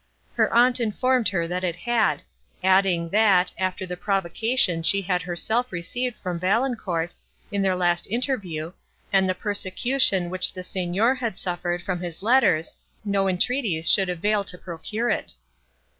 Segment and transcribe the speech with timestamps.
[0.33, 2.23] Her aunt informed her that it had,
[2.63, 7.13] adding, that, after the provocation she had herself received from Valancourt,
[7.51, 8.73] in their last interview,
[9.13, 12.73] and the persecution, which the Signor had suffered from his letters,
[13.05, 15.33] no entreaties should avail to procure it.